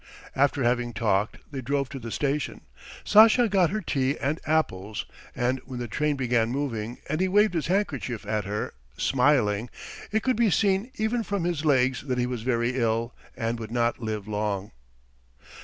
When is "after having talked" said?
0.35-1.37